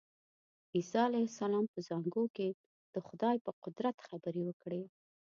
عیسی 0.75 0.99
علیه 1.07 1.25
السلام 1.29 1.65
په 1.73 1.79
زانګو 1.87 2.23
کې 2.35 2.47
د 2.93 2.95
خدای 3.07 3.35
په 3.45 3.51
قدرت 3.63 3.97
خبرې 4.07 4.41
وکړې. 4.45 4.81